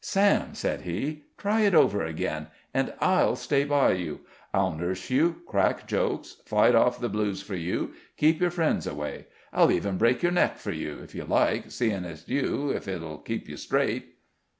[0.03, 4.21] "Sam," said he, "try it over again, and I'll stay by you.
[4.51, 9.27] I'll nurse you, crack jokes, fight off the blues for you, keep your friends away.
[9.53, 13.19] I'll even break your neck for you, if you like, seeing it's you, if it'll
[13.19, 14.15] keep you straight."